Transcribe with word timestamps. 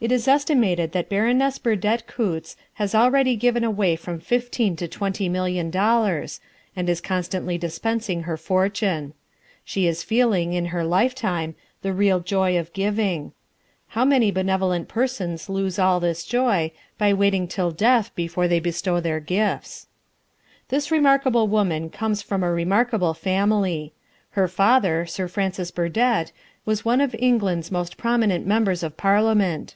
It 0.00 0.12
is 0.12 0.28
estimated 0.28 0.92
that 0.92 1.08
Baroness 1.08 1.58
Burdett 1.58 2.06
Coutts 2.06 2.54
has 2.74 2.94
already 2.94 3.34
given 3.34 3.64
away 3.64 3.96
from 3.96 4.20
fifteen 4.20 4.76
to 4.76 4.86
twenty 4.86 5.28
million 5.28 5.72
dollars, 5.72 6.38
and 6.76 6.88
is 6.88 7.00
constantly 7.00 7.58
dispensing 7.58 8.22
her 8.22 8.36
fortune. 8.36 9.12
She 9.64 9.88
is 9.88 10.04
feeling, 10.04 10.52
in 10.52 10.66
her 10.66 10.84
lifetime, 10.84 11.56
the 11.82 11.92
real 11.92 12.20
joy 12.20 12.56
of 12.56 12.72
giving. 12.74 13.32
How 13.88 14.04
many 14.04 14.30
benevolent 14.30 14.86
persons 14.86 15.48
lose 15.48 15.80
all 15.80 15.98
this 15.98 16.22
joy, 16.22 16.70
by 16.96 17.12
waiting 17.12 17.48
till 17.48 17.72
death 17.72 18.14
before 18.14 18.46
they 18.46 18.60
bestow 18.60 19.00
their 19.00 19.18
gifts. 19.18 19.88
This 20.68 20.92
remarkable 20.92 21.48
woman 21.48 21.90
comes 21.90 22.22
from 22.22 22.44
a 22.44 22.52
remarkable 22.52 23.14
family. 23.14 23.92
Her 24.30 24.46
father, 24.46 25.06
Sir 25.06 25.26
Francis 25.26 25.72
Burdett, 25.72 26.30
was 26.64 26.84
one 26.84 27.00
of 27.00 27.16
England's 27.18 27.72
most 27.72 27.96
prominent 27.96 28.46
members 28.46 28.84
of 28.84 28.96
Parliament. 28.96 29.74